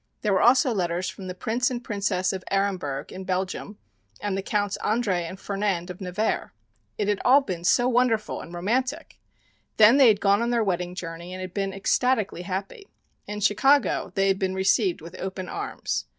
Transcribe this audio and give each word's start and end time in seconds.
There 0.23 0.33
were 0.33 0.41
also 0.41 0.73
letters 0.73 1.09
from 1.09 1.27
the 1.27 1.35
Prince 1.35 1.69
and 1.69 1.83
Princess 1.83 2.33
of 2.33 2.43
Aremberg 2.51 3.11
(in 3.11 3.23
Belgium) 3.23 3.77
and 4.19 4.35
the 4.35 4.41
Counts 4.41 4.75
André 4.83 5.21
and 5.29 5.39
Fernand 5.39 5.91
of 5.91 6.01
Nevers. 6.01 6.49
It 6.97 7.07
had 7.07 7.21
all 7.23 7.41
been 7.41 7.63
so 7.63 7.87
wonderful 7.87 8.41
and 8.41 8.51
romantic! 8.51 9.19
Then 9.77 9.97
they 9.97 10.07
had 10.07 10.19
gone 10.19 10.41
on 10.41 10.49
their 10.49 10.63
wedding 10.63 10.95
journey 10.95 11.35
and 11.35 11.39
had 11.41 11.53
been 11.53 11.71
ecstatically 11.71 12.41
happy. 12.41 12.87
In 13.27 13.41
Chicago, 13.41 14.11
they 14.15 14.27
had 14.27 14.39
been 14.39 14.55
received 14.55 15.01
with 15.01 15.15
open 15.19 15.47
arms. 15.47 16.05